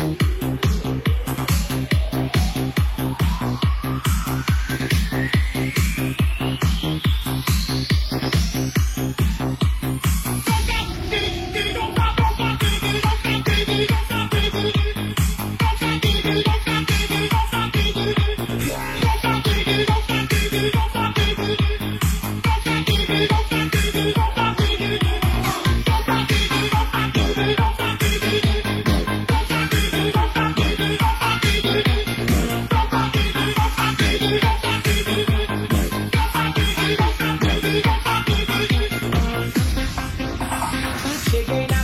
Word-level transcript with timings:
Bye. 0.00 0.29
Cheguei 41.30 41.64
na 41.68 41.79